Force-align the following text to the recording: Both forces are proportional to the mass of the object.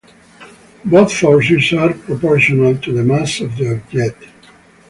Both 0.83 1.13
forces 1.15 1.73
are 1.73 1.93
proportional 1.93 2.75
to 2.75 2.91
the 2.91 3.03
mass 3.03 3.39
of 3.39 3.55
the 3.55 3.73
object. 3.75 4.25